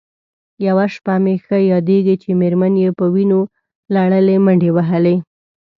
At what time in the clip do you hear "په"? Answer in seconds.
2.99-3.05